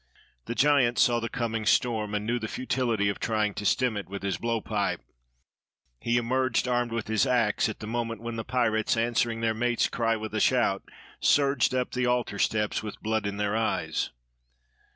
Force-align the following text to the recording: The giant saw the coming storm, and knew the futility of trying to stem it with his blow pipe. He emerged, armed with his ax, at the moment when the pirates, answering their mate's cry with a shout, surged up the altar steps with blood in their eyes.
The 0.45 0.55
giant 0.55 0.97
saw 0.97 1.19
the 1.19 1.29
coming 1.29 1.63
storm, 1.63 2.15
and 2.15 2.25
knew 2.25 2.39
the 2.39 2.47
futility 2.47 3.07
of 3.07 3.19
trying 3.19 3.53
to 3.53 3.67
stem 3.67 3.95
it 3.95 4.09
with 4.09 4.23
his 4.23 4.37
blow 4.39 4.59
pipe. 4.59 5.01
He 5.99 6.17
emerged, 6.17 6.67
armed 6.67 6.91
with 6.91 7.07
his 7.07 7.27
ax, 7.27 7.69
at 7.69 7.81
the 7.81 7.85
moment 7.85 8.19
when 8.19 8.35
the 8.35 8.43
pirates, 8.43 8.97
answering 8.97 9.41
their 9.41 9.53
mate's 9.53 9.87
cry 9.87 10.15
with 10.15 10.33
a 10.33 10.39
shout, 10.41 10.81
surged 11.19 11.75
up 11.75 11.91
the 11.91 12.07
altar 12.07 12.39
steps 12.39 12.81
with 12.81 12.99
blood 12.99 13.27
in 13.27 13.37
their 13.37 13.55
eyes. 13.55 14.09